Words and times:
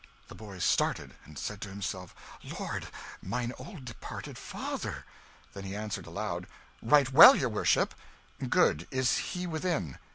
The 0.29 0.33
boy 0.33 0.57
started, 0.57 1.13
and 1.25 1.37
said 1.37 1.61
to 1.61 1.69
himself, 1.69 2.15
"Lord! 2.59 2.87
mine 3.21 3.53
old 3.59 3.85
departed 3.85 4.35
father!" 4.35 5.05
Then 5.53 5.63
he 5.63 5.75
answered 5.75 6.07
aloud, 6.07 6.47
"Right 6.81 7.13
well, 7.13 7.35
your 7.35 7.49
worship." 7.49 7.93
"Good 8.49 8.87
is 8.89 9.17
he 9.19 9.45
within?" 9.45 9.99